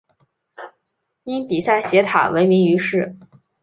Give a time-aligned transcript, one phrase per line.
[1.25, 3.15] 因比萨斜塔闻名于世。